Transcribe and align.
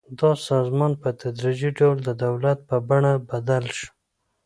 دا 0.19 0.31
سازمان 0.49 0.91
په 1.01 1.09
تدریجي 1.21 1.69
ډول 1.79 1.97
د 2.03 2.09
دولت 2.23 2.57
په 2.69 2.75
بڼه 2.89 3.13
بدل 3.29 3.65
شو. 3.77 3.89